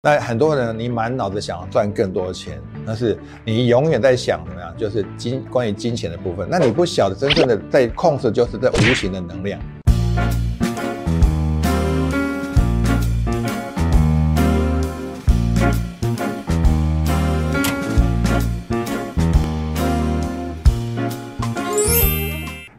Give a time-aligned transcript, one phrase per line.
[0.00, 6.46] 那很多人你满脑子想赚更多钱，但是你永远在想怎么样，就是金关于金钱的部分。
[6.48, 9.60] 那你不晓得真正的在控制，就是这无形的能量。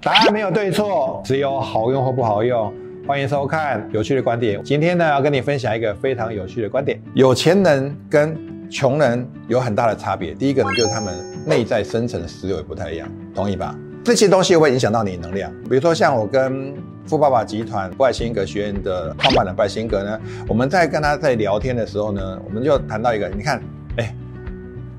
[0.00, 2.72] 答案没有对错，只有好用或不好用。
[3.08, 4.62] 欢迎收看有趣的观点。
[4.62, 8.36] 今天呢，要跟你分享一个非常有趣的观点：有钱人跟
[8.68, 10.34] 穷人有很大的差别。
[10.34, 11.14] 第一个呢，就是他们
[11.46, 13.74] 内在深层的思维不太一样，同意吧？
[14.04, 15.50] 这些东西会影响到你能量。
[15.70, 16.74] 比如说，像我跟
[17.06, 23.58] 富爸爸集团布莱辛格学院的创办人布莱辛格呢，我们在跟他在聊天的时候呢，我们就谈到一个，你看，
[23.96, 24.14] 哎，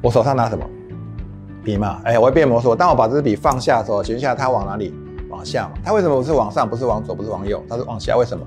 [0.00, 0.64] 我手上拿什么？
[1.62, 2.74] 笔嘛，哎，我会变魔术。
[2.74, 4.94] 当我把这支笔放下的时候，请问一下，它往哪里？
[5.38, 8.16] 往下嘛，它为什么不是往上，不是往左，不是往右，它是往下？
[8.16, 8.44] 为什么？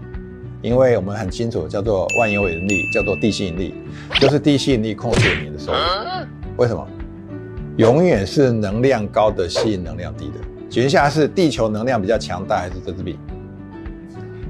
[0.61, 3.73] 因为我们很清楚，叫做万有引力，叫做地心引力，
[4.19, 5.71] 就是地心引力控制你的手。
[6.57, 6.85] 为什么？
[7.77, 10.33] 永远是能量高的吸引能量低的。
[10.69, 13.17] 请问一下，是地球能量比较强大，还是这支笔？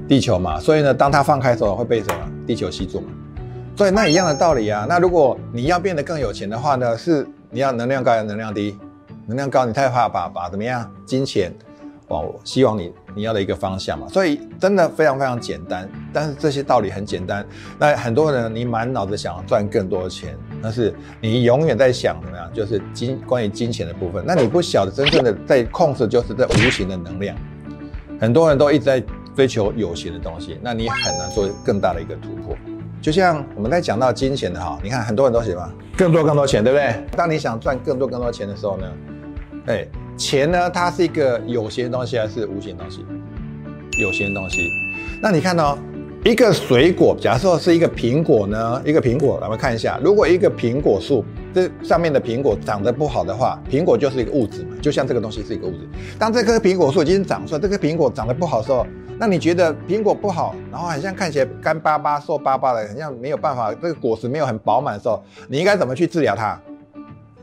[0.08, 2.28] 地球嘛，所以呢，当它放开的时候，会被什么？
[2.44, 3.06] 地球吸住嘛。
[3.76, 4.84] 所以那一样的道理啊。
[4.88, 8.76] 那如果你要变得更有钱的话呢，是你要能量高，还是能量低？
[9.26, 10.90] 能量高，你太怕把把怎么样？
[11.06, 11.54] 金钱。
[12.08, 17.46] 哦希望你你要的一个方向嘛，所以真的非常非常简单，但是这些道理很简单。
[17.78, 24.22] 那很多人你满脑子想赚更多的钱，但是你永远在想怎么样，就是金关于金钱的部分。
[24.26, 27.36] 那你不晓得真正的在控制就是这无形的能量。
[28.20, 29.02] 很多人都一直在
[29.34, 32.54] 追求有形的东西，那你很难做更大的一个突破。
[33.00, 36.94] 就像我们在讲到金钱的哈，你看很多人都喜欢更多更多钱，对不对？
[37.16, 38.92] 当你想赚更多更多钱的时候呢，
[39.66, 39.88] 哎。
[40.16, 40.70] 钱呢？
[40.70, 43.04] 它是一个有形的东西还是无形的东西？
[44.00, 44.68] 有形的东西。
[45.20, 45.76] 那你看到
[46.24, 48.82] 一个水果，假设是一个苹果呢？
[48.84, 55.88] 一个苹果，咱们看一下，如果一个苹果树这上面的苹果长得不好的话，苹果就是一个物质嘛，就像这个东西是一个物质。
[56.18, 58.86] 当这棵苹果树已经长出来，这棵苹果长得不好的时候，
[59.18, 66.58] 那你觉得苹果不好，然后好像看起来干巴巴、瘦巴巴的，好像没有办法，这个果实没有很饱满的时候，你应该怎么去治疗它？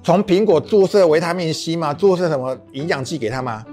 [0.04, 1.94] 从苹果注射维他命 C 吗？
[1.94, 3.66] 注射什么营养剂给他吗？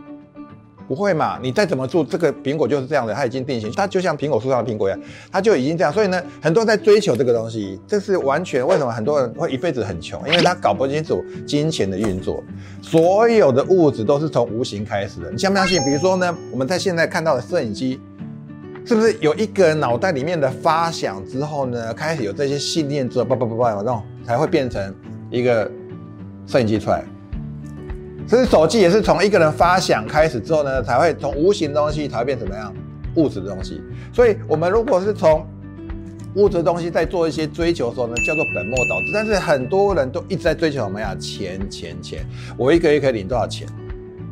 [0.88, 1.37] 不会嘛？
[1.42, 5.00] 你再怎么做，这个苹果就是这样的，它已经定型，它就像苹果树上的苹果一样，
[5.32, 5.92] 它就已经这样。
[5.92, 10.20] 所以呢，很多人在追求这个东西，这是完全为什么很多人会一辈子很穷？
[10.28, 12.41] 因为他搞不清楚金钱的运作，
[12.81, 15.28] 所有的物质都是从无形开始的。
[15.32, 15.82] 你相不相信？
[15.82, 18.00] 比如说呢，我们在现在看到的摄影机，
[18.84, 24.94] 是不是有一个人脑袋里面的发想之后呢，开始有这些信念之后，叭叭叭叭，然后才会变成
[25.32, 25.69] 一个。
[26.47, 27.05] 摄影机出来，
[28.27, 32.73] 其实手机也是从一个人发想开始之后呢，才会从无形东西才会变怎么样
[33.17, 33.83] 物质的东西。
[34.12, 35.45] 所以，我们如果是从
[36.35, 39.11] 物质东西在做一些追求的时候呢，叫做本末倒置。
[39.12, 41.17] 但是很多人都一直在追求什么呀？
[41.19, 42.25] 钱钱钱！
[42.56, 43.67] 我一个月可以领多少钱？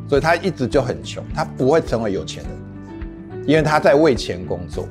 [0.07, 4.87] 所以他一直就很穷，他不会成为有钱人，因为他在为钱工作。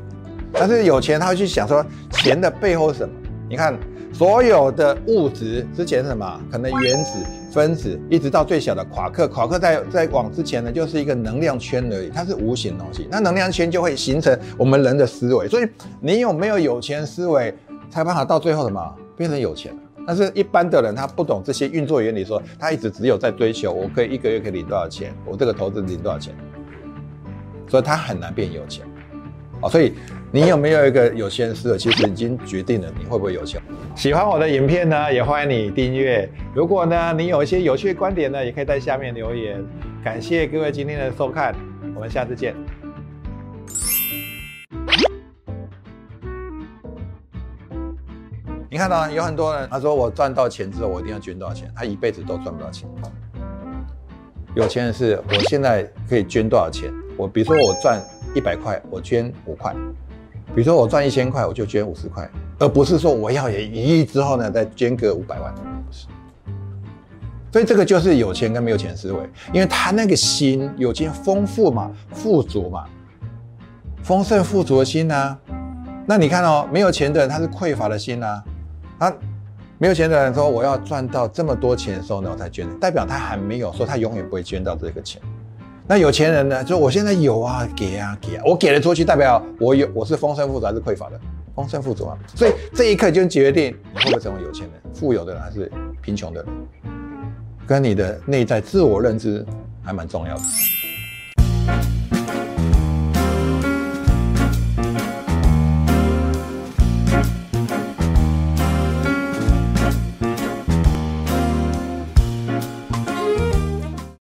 [0.53, 3.15] 但是有钱，他会去想说钱的背后是什么？
[3.49, 3.79] 你看。
[4.15, 6.41] 所有的物质之前什么？
[6.49, 7.19] 可能原子、
[7.51, 9.27] 分子，一直到最小的夸克。
[9.27, 13.09] 夸克在在往之前呢，就是一个能量圈而已，它是无形东西。
[13.11, 15.49] 那能量圈就会形成我们人的思维。
[15.49, 15.69] 所以
[16.01, 17.53] 你有没有有钱思维，
[17.91, 19.77] 才办法到最后什么变成有钱？
[20.07, 26.33] 但是一般的人他不懂这些运作原理，说他一直只有在追求，我可以一个月可以领多少钱，我这个投资领多少钱，
[27.69, 28.87] 所以他很难变有钱。
[29.61, 29.93] 哦，所以。
[30.35, 31.79] 你有没有一个有钱思维？
[31.79, 33.63] 其实已经决定了你会不会有钱。
[33.95, 36.29] 喜欢我的影片呢，也欢迎你订阅。
[36.53, 39.65] 如果呢，你有一些有趣的观点呢，也可以在下面留言。
[40.03, 41.55] 感谢各位今天的收看，
[41.95, 42.53] 我们下次见。
[48.69, 51.71] 你看到有很多人，他说我赚到钱之后，我一定要捐多少钱？
[51.77, 52.89] 他一辈子都赚不到钱。
[54.57, 56.93] 有钱人是我现在可以捐多少钱？
[57.17, 58.03] 我比如说我赚
[58.35, 59.73] 一百块，我捐五块。
[60.47, 62.29] 比如说我赚一千块，我就捐五十块，
[62.59, 66.07] 而不是说我要一亿之后呢，再捐个五百万，不是。
[67.53, 69.19] 所以这个就是有钱跟没有钱思维，
[69.53, 72.85] 因为他那个心有钱丰富嘛，富足嘛，
[74.03, 75.39] 丰盛富足的心呐。
[76.05, 78.43] 那你看哦，没有钱的人他是匮乏的心呐，
[78.99, 79.13] 他
[79.79, 85.23] 没有钱的人说我要赚到这么多钱的时候呢，我才捐，代表他还没有说他永远不会捐到这个钱。
[85.87, 86.65] 那有钱人呢？
[86.65, 91.21] 就我现在有啊，给啊，给啊，我给了出去，代表我有，我是丰盛富足还是匮乏的？
[91.55, 92.19] 丰盛富足啊！
[92.35, 95.71] 所以这一刻就决定你会不会成为有钱人，富有的人还是
[96.01, 96.53] 贫穷的人，
[97.67, 99.45] 跟你的内在自我认知
[99.83, 100.43] 还蛮重要的。